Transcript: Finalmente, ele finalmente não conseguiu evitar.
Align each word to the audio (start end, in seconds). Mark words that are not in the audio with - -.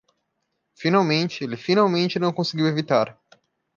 Finalmente, 0.73 1.43
ele 1.43 1.55
finalmente 1.55 2.17
não 2.17 2.33
conseguiu 2.33 2.65
evitar. 2.65 3.21